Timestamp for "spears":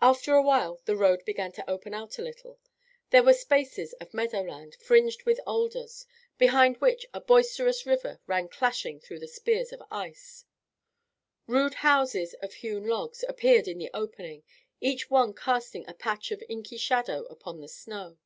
9.26-9.70